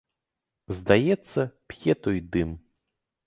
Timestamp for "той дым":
2.07-2.57